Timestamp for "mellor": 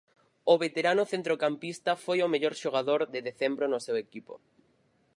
2.33-2.53